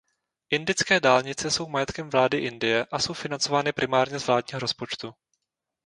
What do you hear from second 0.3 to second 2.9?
Indické dálnice jsou majetkem vlády Indie